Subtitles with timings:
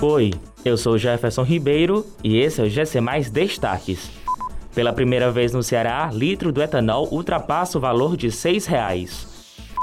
[0.00, 0.32] Oi,
[0.64, 4.12] eu sou Jefferson Ribeiro e esse é o GC Mais Destaques.
[4.72, 9.26] Pela primeira vez no Ceará, litro do etanol ultrapassa o valor de R$ 6,00.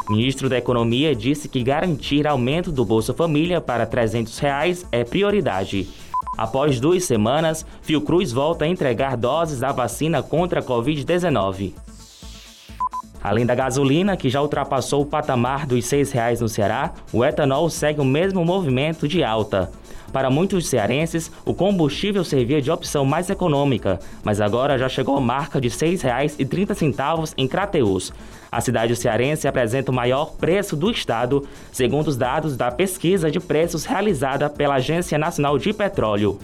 [0.09, 5.89] Ministro da Economia disse que garantir aumento do Bolsa Família para 300 reais é prioridade.
[6.37, 11.73] Após duas semanas, Fiocruz volta a entregar doses da vacina contra a Covid-19.
[13.21, 17.69] Além da gasolina, que já ultrapassou o patamar dos R$ 6,00 no Ceará, o etanol
[17.69, 19.69] segue o mesmo movimento de alta.
[20.11, 25.21] Para muitos cearenses, o combustível servia de opção mais econômica, mas agora já chegou à
[25.21, 28.13] marca de R$ 6,30 em Crateus.
[28.51, 33.39] A cidade cearense apresenta o maior preço do estado, segundo os dados da pesquisa de
[33.39, 36.39] preços realizada pela Agência Nacional de Petróleo.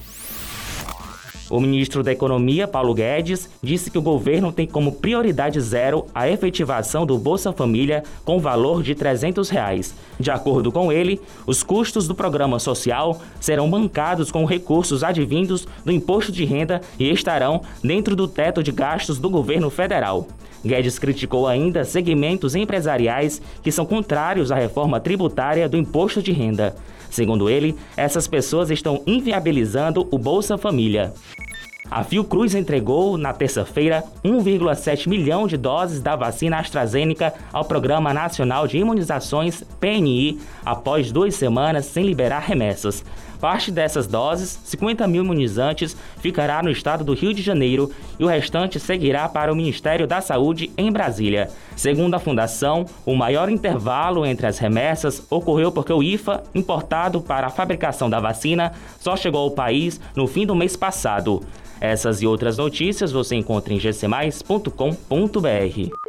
[1.51, 6.29] O ministro da Economia, Paulo Guedes, disse que o governo tem como prioridade zero a
[6.29, 9.93] efetivação do Bolsa Família com valor de 300 reais.
[10.17, 15.91] De acordo com ele, os custos do programa social serão bancados com recursos advindos do
[15.91, 20.29] imposto de renda e estarão dentro do teto de gastos do governo federal.
[20.63, 26.75] Guedes criticou ainda segmentos empresariais que são contrários à reforma tributária do imposto de renda.
[27.09, 31.13] Segundo ele, essas pessoas estão inviabilizando o Bolsa Família.
[31.91, 38.65] A Fiocruz entregou, na terça-feira, 1,7 milhão de doses da vacina AstraZeneca ao Programa Nacional
[38.65, 43.03] de Imunizações, PNI, após duas semanas sem liberar remessas.
[43.41, 48.27] Parte dessas doses, 50 mil imunizantes, ficará no estado do Rio de Janeiro e o
[48.27, 51.49] restante seguirá para o Ministério da Saúde em Brasília.
[51.75, 57.47] Segundo a Fundação, o maior intervalo entre as remessas ocorreu porque o IFA, importado para
[57.47, 61.41] a fabricação da vacina, só chegou ao país no fim do mês passado.
[61.81, 66.00] Essas e outras notícias você encontra em gcmais.com.br.